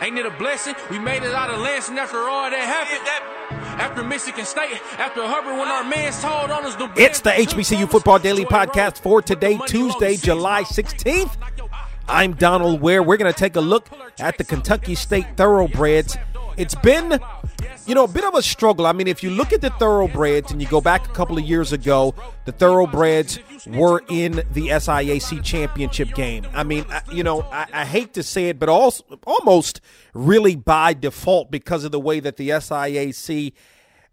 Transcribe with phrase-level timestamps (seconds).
[0.00, 0.74] Ain't it a blessing?
[0.90, 3.58] We made it out of Lansing after all that happened.
[3.80, 7.90] After Michigan State, after Hubbard, when our man's told on us the It's the HBCU
[7.90, 11.36] Football Daily Podcast for today, Tuesday, July 16th.
[12.08, 13.02] I'm Donald Ware.
[13.02, 13.88] We're going to take a look
[14.18, 16.16] at the Kentucky State Thoroughbreds.
[16.56, 17.20] It's been,
[17.86, 18.86] you know, a bit of a struggle.
[18.86, 21.44] I mean, if you look at the Thoroughbreds and you go back a couple of
[21.44, 22.14] years ago,
[22.44, 26.46] the Thoroughbreds were in the SIAC championship game.
[26.52, 29.80] I mean, I, you know, I, I, hate to say it, but also almost
[30.14, 33.52] really by default because of the way that the SIAC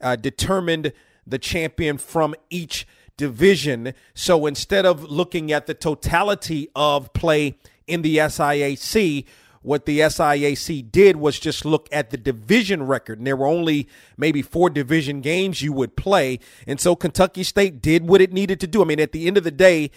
[0.01, 0.93] uh, determined
[1.27, 2.87] the champion from each
[3.17, 3.93] division.
[4.13, 9.25] So instead of looking at the totality of play in the SIAC,
[9.65, 13.17] what the SIAC did was just look at the division record.
[13.17, 16.39] And there were only maybe four division games you would play.
[16.67, 18.81] And so Kentucky State did what it needed to do.
[18.81, 19.89] I mean, at the end of the day,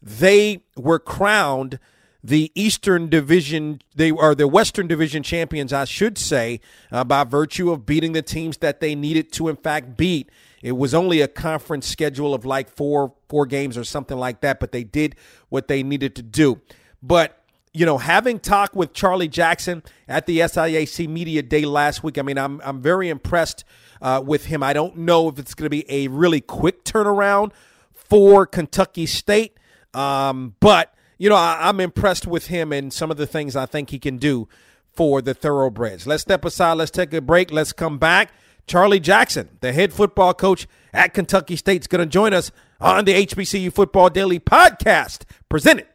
[0.00, 1.80] they were crowned
[2.22, 7.70] the Eastern Division, they are the Western Division champions, I should say, uh, by virtue
[7.70, 10.30] of beating the teams that they needed to, in fact, beat.
[10.60, 14.58] It was only a conference schedule of like four four games or something like that,
[14.58, 15.14] but they did
[15.50, 16.60] what they needed to do.
[17.00, 17.45] But
[17.76, 22.22] you know, having talked with Charlie Jackson at the SIAC Media Day last week, I
[22.22, 23.64] mean, I'm I'm very impressed
[24.00, 24.62] uh, with him.
[24.62, 27.52] I don't know if it's going to be a really quick turnaround
[27.92, 29.58] for Kentucky State,
[29.92, 33.66] um, but you know, I, I'm impressed with him and some of the things I
[33.66, 34.48] think he can do
[34.94, 36.06] for the Thoroughbreds.
[36.06, 36.74] Let's step aside.
[36.74, 37.52] Let's take a break.
[37.52, 38.32] Let's come back.
[38.66, 43.04] Charlie Jackson, the head football coach at Kentucky State, is going to join us on
[43.04, 45.86] the HBCU Football Daily podcast, presented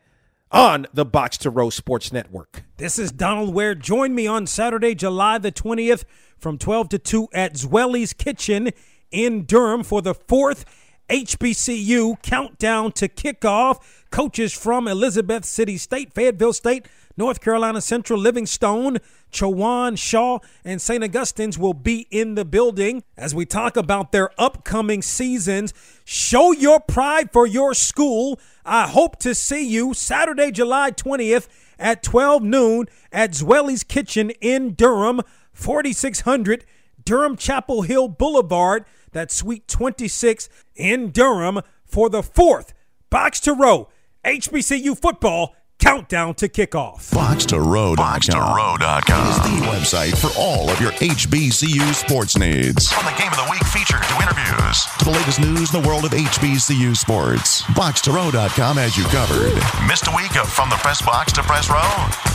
[0.52, 2.63] on the Box to Row Sports Network.
[2.77, 3.75] This is Donald Ware.
[3.75, 6.03] Join me on Saturday, July the 20th
[6.38, 8.72] from 12 to 2 at Zweli's Kitchen
[9.11, 10.66] in Durham for the fourth
[11.09, 13.81] HBCU countdown to kickoff.
[14.11, 18.97] Coaches from Elizabeth City State, Fayetteville State, North Carolina Central, Livingstone,
[19.31, 21.03] Chowan, Shaw, and St.
[21.03, 25.73] Augustine's will be in the building as we talk about their upcoming seasons.
[26.03, 28.40] Show your pride for your school.
[28.66, 31.47] I hope to see you Saturday, July 20th
[31.79, 35.22] at 12 noon at Zweli's Kitchen in Durham,
[35.53, 36.66] 4600
[37.03, 38.85] Durham Chapel Hill Boulevard.
[39.11, 42.73] That's Suite 26 in Durham for the fourth
[43.09, 43.89] Box to Row
[44.23, 47.14] HBCU football countdown to kickoff.
[47.14, 47.96] Box to Row.
[47.96, 52.92] Box to Row.com is the website for all of your HBCU sports needs.
[52.92, 55.88] From the game of the week feature to interviews to the latest news in the
[55.88, 57.64] world of HBCU sports.
[57.74, 59.56] Box to Row.com has you covered.
[59.88, 61.81] Missed a week of From the Press Box to Press Row?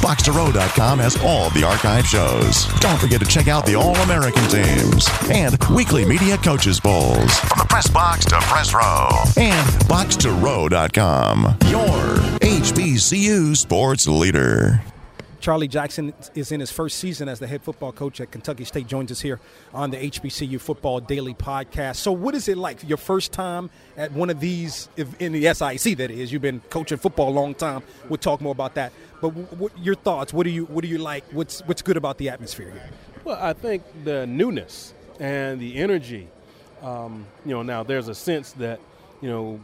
[0.02, 2.66] Box to Row.com has all the archive shows.
[2.80, 7.38] Don't forget to check out the All American teams and weekly media coaches bowls.
[7.40, 11.56] From the Press Box to Press Row and Box to Row.com.
[11.68, 12.35] Your
[12.66, 14.82] HBCU sports leader.
[15.38, 18.88] Charlie Jackson is in his first season as the head football coach at Kentucky State.
[18.88, 19.38] Joins us here
[19.72, 21.96] on the HBCU Football Daily Podcast.
[21.96, 24.88] So, what is it like your first time at one of these
[25.20, 25.96] in the SIC?
[25.96, 27.84] That is, you've been coaching football a long time.
[28.08, 28.92] We'll talk more about that.
[29.20, 30.32] But what, your thoughts?
[30.32, 31.22] What do you what do you like?
[31.30, 32.90] What's what's good about the atmosphere here?
[33.22, 36.26] Well, I think the newness and the energy.
[36.82, 38.80] Um, you know, now there's a sense that
[39.20, 39.60] you know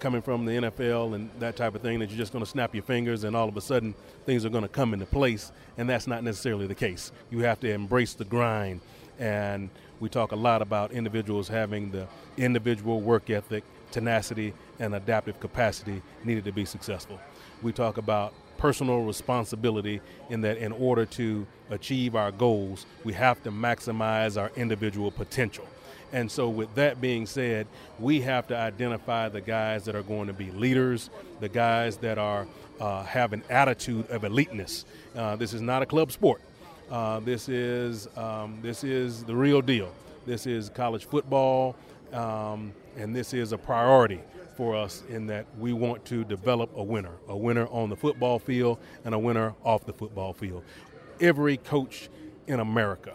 [0.00, 2.74] coming from the NFL and that type of thing that you're just going to snap
[2.74, 3.94] your fingers and all of a sudden
[4.26, 5.52] things are going to come into place.
[5.76, 7.12] And that's not necessarily the case.
[7.30, 8.80] You have to embrace the grind.
[9.18, 9.70] And
[10.00, 16.02] we talk a lot about individuals having the individual work ethic, tenacity, and adaptive capacity
[16.24, 17.20] needed to be successful.
[17.62, 23.42] We talk about personal responsibility in that in order to achieve our goals, we have
[23.44, 25.66] to maximize our individual potential.
[26.12, 27.66] And so, with that being said,
[27.98, 31.10] we have to identify the guys that are going to be leaders,
[31.40, 32.46] the guys that are
[32.80, 34.84] uh, have an attitude of eliteness.
[35.14, 36.40] Uh, this is not a club sport.
[36.90, 39.92] Uh, this is um, this is the real deal.
[40.26, 41.76] This is college football,
[42.12, 44.20] um, and this is a priority
[44.56, 48.38] for us in that we want to develop a winner, a winner on the football
[48.38, 50.64] field and a winner off the football field.
[51.20, 52.08] Every coach
[52.46, 53.12] in America,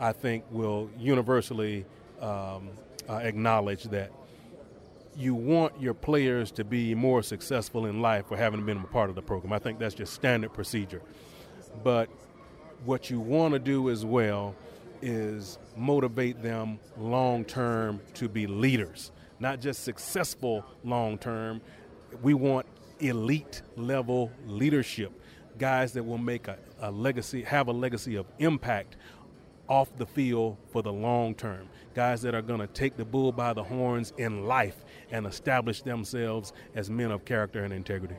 [0.00, 1.84] I think, will universally
[2.20, 2.70] um,
[3.08, 4.10] uh, acknowledge that
[5.16, 9.08] you want your players to be more successful in life for having been a part
[9.08, 9.52] of the program.
[9.52, 11.02] I think that's just standard procedure.
[11.82, 12.10] But
[12.84, 14.54] what you want to do as well
[15.02, 21.60] is motivate them long term to be leaders, not just successful long term.
[22.22, 22.66] We want
[23.00, 25.12] elite level leadership,
[25.58, 28.96] guys that will make a, a legacy, have a legacy of impact
[29.68, 31.68] off the field for the long term.
[31.94, 35.82] Guys that are going to take the bull by the horns in life and establish
[35.82, 38.16] themselves as men of character and integrity.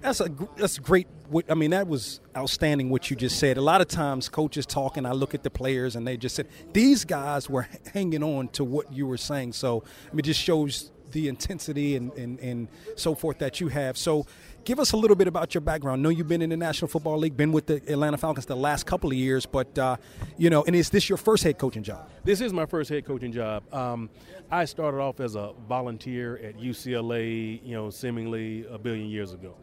[0.00, 1.06] That's a that's great.
[1.48, 3.56] I mean, that was outstanding what you just said.
[3.56, 6.34] A lot of times, coaches talk, and I look at the players, and they just
[6.34, 9.52] said these guys were hanging on to what you were saying.
[9.52, 13.68] So I mean, it just shows the intensity and, and, and so forth that you
[13.68, 13.96] have.
[13.96, 14.26] So,
[14.64, 16.00] give us a little bit about your background.
[16.00, 18.56] I know you've been in the National Football League, been with the Atlanta Falcons the
[18.56, 19.96] last couple of years, but uh,
[20.36, 22.08] you know, and is this your first head coaching job?
[22.24, 23.62] This is my first head coaching job.
[23.72, 24.10] Um,
[24.50, 29.56] I started off as a volunteer at UCLA, you know, seemingly a billion years ago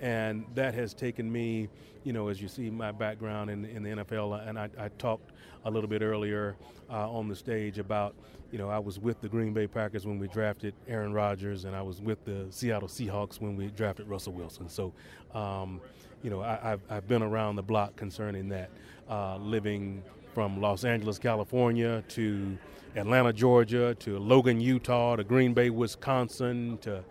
[0.00, 1.68] and that has taken me,
[2.04, 5.32] you know, as you see my background in, in the NFL, and I, I talked
[5.64, 6.56] a little bit earlier
[6.90, 8.14] uh, on the stage about,
[8.52, 11.74] you know, I was with the Green Bay Packers when we drafted Aaron Rodgers, and
[11.74, 14.68] I was with the Seattle Seahawks when we drafted Russell Wilson.
[14.68, 14.92] So,
[15.34, 15.80] um,
[16.22, 18.70] you know, I, have I've been around the block concerning that,
[19.08, 20.02] uh, living
[20.34, 22.58] from Los Angeles, California to
[22.96, 27.04] Atlanta, Georgia, to Logan, Utah, to Green Bay, Wisconsin, to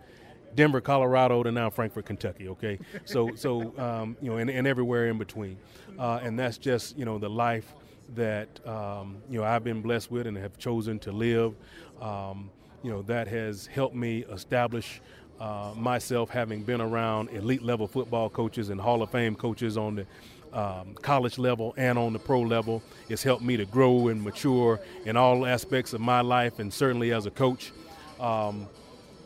[0.54, 2.48] Denver, Colorado, to now Frankfort, Kentucky.
[2.48, 5.56] Okay, so so um, you know, and, and, everywhere in between,
[5.98, 7.72] uh, and that's just you know the life
[8.14, 11.54] that um, you know I've been blessed with and have chosen to live.
[12.00, 12.50] Um,
[12.82, 15.00] you know that has helped me establish
[15.40, 19.96] uh, myself, having been around elite level football coaches and Hall of Fame coaches on
[19.96, 20.06] the
[20.52, 22.82] um, college level and on the pro level.
[23.08, 27.12] It's helped me to grow and mature in all aspects of my life, and certainly
[27.12, 27.72] as a coach.
[28.20, 28.68] Um,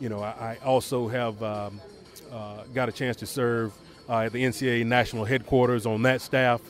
[0.00, 1.80] you know, I, I also have um,
[2.32, 3.72] uh, got a chance to serve
[4.08, 6.60] uh, at the NCAA national headquarters on that staff.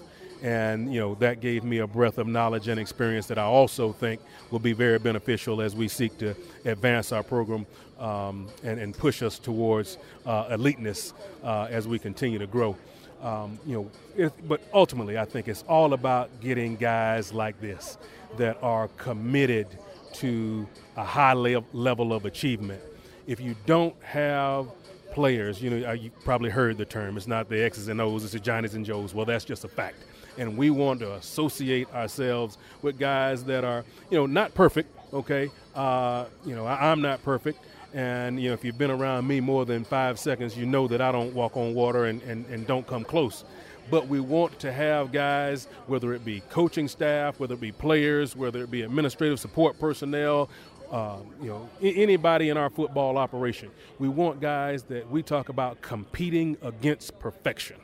[0.42, 3.92] And, you know, that gave me a breadth of knowledge and experience that I also
[3.92, 4.20] think
[4.50, 7.66] will be very beneficial as we seek to advance our program
[7.98, 12.76] um, and, and, push us towards uh, eliteness uh, as we continue to grow.
[13.20, 17.98] Um, you know, but ultimately, I think it's all about getting guys like this
[18.36, 19.66] that are committed
[20.14, 22.80] to a high le- level of achievement
[23.28, 24.66] if you don't have
[25.12, 27.16] players, you know, you probably heard the term.
[27.16, 29.14] It's not the X's and O's, it's the Johnny's and Joes.
[29.14, 30.02] Well, that's just a fact.
[30.38, 35.50] And we want to associate ourselves with guys that are, you know, not perfect, okay?
[35.74, 37.58] Uh, you know, I, I'm not perfect.
[37.92, 41.02] And, you know, if you've been around me more than five seconds, you know that
[41.02, 43.44] I don't walk on water and, and, and don't come close
[43.90, 48.36] but we want to have guys, whether it be coaching staff, whether it be players,
[48.36, 50.50] whether it be administrative support personnel,
[50.90, 53.70] um, you know, anybody in our football operation.
[53.98, 57.76] We want guys that we talk about competing against perfection.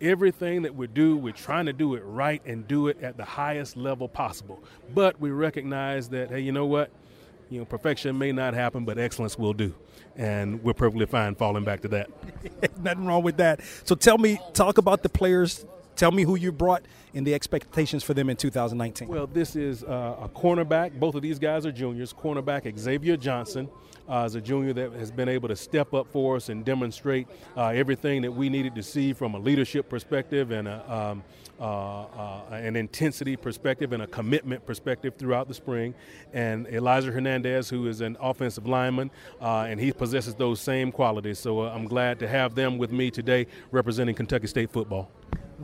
[0.00, 3.24] Everything that we do, we're trying to do it right and do it at the
[3.24, 4.62] highest level possible.
[4.94, 6.90] But we recognize that, hey, you know what?
[7.48, 9.74] You know, perfection may not happen, but excellence will do.
[10.16, 12.10] And we're perfectly fine falling back to that.
[12.78, 13.60] Nothing wrong with that.
[13.84, 15.64] So tell me, talk about the players
[15.96, 16.82] Tell me who you brought
[17.14, 19.08] and the expectations for them in 2019.
[19.08, 20.98] Well, this is uh, a cornerback.
[20.98, 22.12] Both of these guys are juniors.
[22.12, 23.68] Cornerback Xavier Johnson
[24.08, 27.28] uh, is a junior that has been able to step up for us and demonstrate
[27.56, 31.22] uh, everything that we needed to see from a leadership perspective and a, um,
[31.60, 35.94] uh, uh, an intensity perspective and a commitment perspective throughout the spring.
[36.32, 39.10] And Elijah Hernandez, who is an offensive lineman,
[39.40, 41.38] uh, and he possesses those same qualities.
[41.38, 45.10] So I'm glad to have them with me today representing Kentucky State football.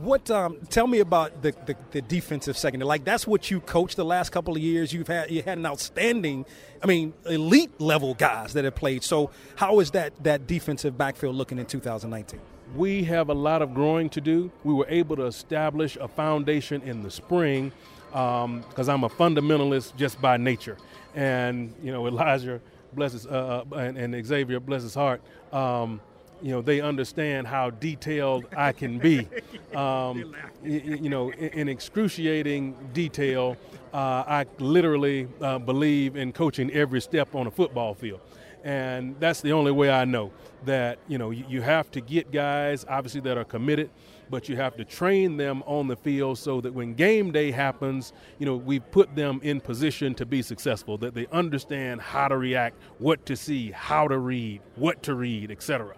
[0.01, 0.31] What?
[0.31, 2.87] Um, tell me about the, the, the defensive secondary.
[2.87, 4.93] Like that's what you coached the last couple of years.
[4.93, 6.45] You've had you had an outstanding,
[6.81, 9.03] I mean, elite level guys that have played.
[9.03, 12.39] So how is that that defensive backfield looking in 2019?
[12.75, 14.51] We have a lot of growing to do.
[14.63, 17.73] We were able to establish a foundation in the spring
[18.09, 20.77] because um, I'm a fundamentalist just by nature,
[21.13, 22.61] and you know Elijah
[22.93, 25.21] bless his uh, uh and, and, Xavier bless his heart.
[25.51, 25.99] Um,
[26.41, 29.27] you know they understand how detailed I can be.
[29.69, 33.55] Um, you, you, know, in, in excruciating detail,
[33.93, 38.19] uh, I literally uh, believe in coaching every step on a football field,
[38.63, 40.31] and that's the only way I know
[40.65, 43.91] that you know you, you have to get guys obviously that are committed
[44.29, 48.13] but you have to train them on the field so that when game day happens,
[48.37, 52.37] you know, we put them in position to be successful, that they understand how to
[52.37, 55.95] react, what to see, how to read, what to read, etc.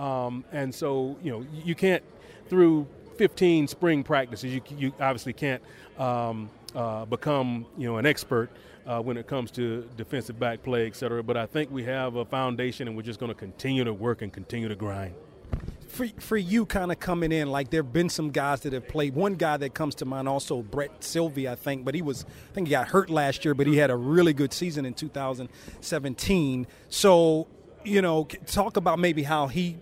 [0.00, 2.02] Um, and so, you know, you can't,
[2.48, 5.62] through 15 spring practices, you, you obviously can't
[5.98, 8.48] um, uh, become, you know, an expert
[8.86, 11.22] uh, when it comes to defensive back play, et cetera.
[11.22, 14.22] But I think we have a foundation and we're just going to continue to work
[14.22, 15.14] and continue to grind.
[15.88, 18.88] For, for you kind of coming in, like there have been some guys that have
[18.88, 19.14] played.
[19.14, 22.54] One guy that comes to mind also, Brett Sylvie, I think, but he was, I
[22.54, 26.66] think he got hurt last year, but he had a really good season in 2017.
[26.88, 27.48] So,
[27.84, 29.78] you know, talk about maybe how he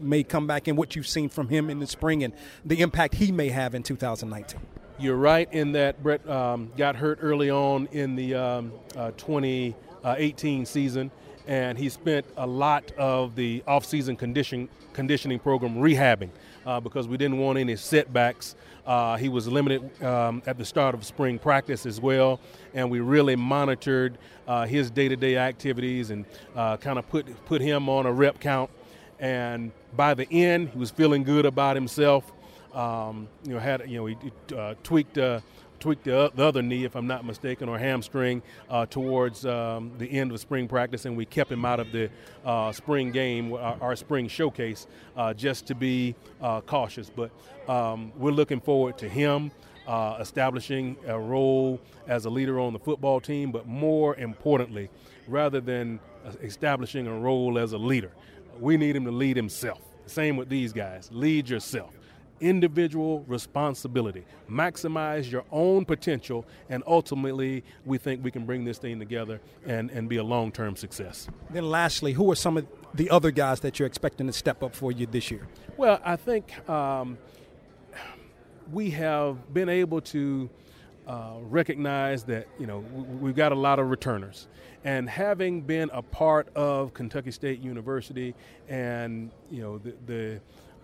[0.00, 2.32] may come back and what you've seen from him in the spring and
[2.64, 4.60] the impact he may have in 2019.
[4.98, 10.64] You're right in that Brett um, got hurt early on in the um, uh, 2018
[10.64, 11.10] season,
[11.46, 16.30] and he spent a lot of the off-season condition, conditioning program rehabbing
[16.64, 18.56] uh, because we didn't want any setbacks.
[18.86, 22.40] Uh, he was limited um, at the start of spring practice as well,
[22.72, 24.16] and we really monitored
[24.48, 26.24] uh, his day-to-day activities and
[26.54, 28.70] uh, kind of put put him on a rep count.
[29.18, 32.32] And by the end, he was feeling good about himself.
[32.74, 34.16] Um, you know, had you know he
[34.54, 35.40] uh, tweaked uh,
[35.80, 40.10] tweaked the, the, other knee, if I'm not mistaken, or hamstring uh, towards um, the
[40.10, 42.10] end of spring practice, and we kept him out of the
[42.44, 47.10] uh, spring game, our, our spring showcase, uh, just to be uh, cautious.
[47.14, 47.30] But
[47.68, 49.50] um, we're looking forward to him
[50.18, 54.90] establishing a role as a leader on the football team, but more importantly,
[55.28, 56.00] rather than
[56.42, 58.10] establishing a role as a leader,
[58.60, 59.80] we need him to lead himself.
[60.06, 61.08] Same with these guys.
[61.12, 61.92] Lead yourself
[62.40, 64.24] individual responsibility.
[64.48, 69.90] Maximize your own potential, and ultimately, we think we can bring this thing together and,
[69.90, 71.28] and be a long term success.
[71.50, 74.74] Then, lastly, who are some of the other guys that you're expecting to step up
[74.74, 75.46] for you this year?
[75.76, 77.18] Well, I think um,
[78.72, 80.50] we have been able to.
[81.06, 82.78] Uh, recognize that you know
[83.20, 84.48] we've got a lot of returners,
[84.82, 88.34] and having been a part of Kentucky State University,
[88.68, 90.40] and you know the, the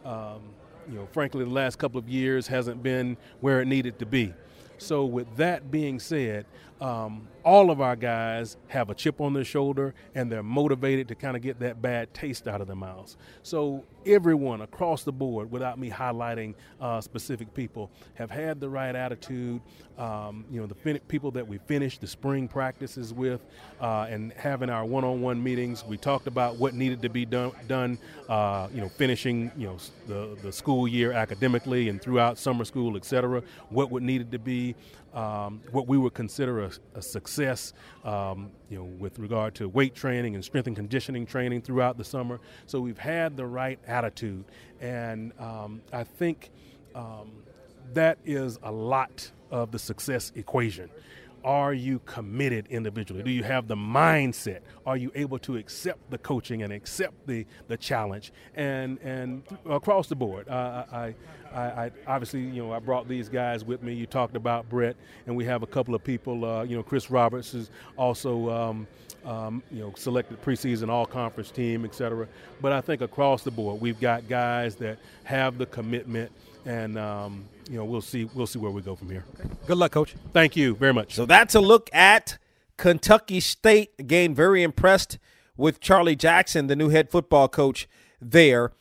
[0.09, 0.43] um,
[0.89, 4.33] you know, frankly, the last couple of years hasn't been where it needed to be.
[4.79, 6.45] So, with that being said,
[6.83, 11.15] um, all of our guys have a chip on their shoulder and they're motivated to
[11.15, 13.17] kind of get that bad taste out of their mouths.
[13.45, 18.97] So, everyone across the board, without me highlighting uh, specific people, have had the right
[18.97, 19.61] attitude.
[19.97, 23.45] Um, you know, the fin- people that we finished the spring practices with
[23.81, 27.25] uh, and having our one on one meetings, we talked about what needed to be
[27.25, 27.99] done, done
[28.29, 29.77] uh, you know, finishing, you know,
[30.09, 34.39] the, the school year academically and throughout summer school, et cetera, what would needed to
[34.39, 34.75] be
[35.15, 37.73] um, what we would consider a, a success,
[38.05, 42.05] um, you know, with regard to weight training and strength and conditioning training throughout the
[42.05, 42.41] summer.
[42.67, 44.45] So we've had the right attitude,
[44.81, 46.51] and um, I think
[46.95, 47.31] um,
[47.95, 50.91] that is a lot of the success equation.
[51.45, 53.23] Are you committed individually?
[53.23, 54.61] Do you have the mindset?
[54.87, 58.33] Are you able to accept the coaching and accept the, the challenge?
[58.55, 61.15] And and across the board, uh, I,
[61.53, 63.95] I, I, obviously you know I brought these guys with me.
[63.95, 64.97] You talked about Brett,
[65.27, 66.45] and we have a couple of people.
[66.45, 68.51] Uh, you know, Chris Roberts is also.
[68.51, 68.87] Um,
[69.25, 72.27] um, you know, selected preseason all-conference team, et cetera.
[72.61, 76.33] But I think across the board, we've got guys that have the commitment
[76.65, 79.25] and um, you know we'll see we'll see where we go from here.
[79.39, 79.49] Okay.
[79.67, 80.15] Good luck, coach.
[80.33, 81.15] Thank you very much.
[81.15, 82.39] So that's a look at
[82.77, 83.93] Kentucky State.
[83.99, 85.19] Again, very impressed
[85.57, 87.89] with Charlie Jackson, the new head football coach
[88.21, 88.73] there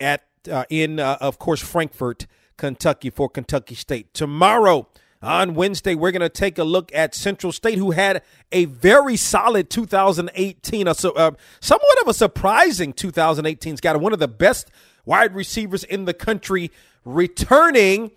[0.00, 2.26] at uh, in uh, of course Frankfort,
[2.56, 4.12] Kentucky for Kentucky State.
[4.14, 4.88] Tomorrow
[5.22, 9.16] on Wednesday, we're going to take a look at Central State, who had a very
[9.16, 13.74] solid 2018, uh, so, uh, somewhat of a surprising 2018.
[13.74, 14.70] It's got one of the best
[15.04, 16.70] wide receivers in the country
[17.04, 18.10] returning,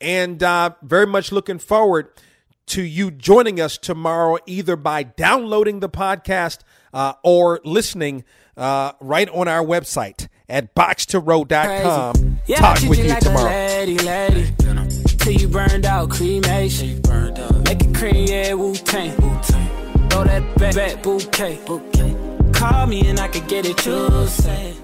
[0.00, 2.08] and uh, very much looking forward
[2.66, 6.58] to you joining us tomorrow, either by downloading the podcast
[6.92, 8.24] uh, or listening
[8.56, 12.40] uh, right on our website at boxtorow.com.
[12.46, 13.50] Yeah, Talk with you, like tomorrow.
[13.50, 14.54] Lady, lady.
[15.18, 17.00] Till you burned out, cremation.
[17.02, 17.64] Burned out.
[17.64, 19.12] Make it cream, yeah, Wu Tang.
[20.08, 21.58] Throw that back, back bouquet.
[21.66, 22.16] bouquet.
[22.52, 24.74] Call me and I could get it, you say.